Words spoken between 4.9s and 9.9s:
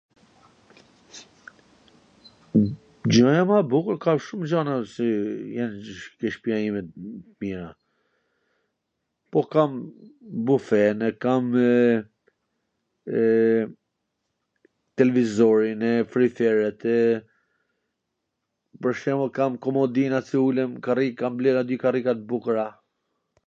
si jan te shpia ime t mira, po kam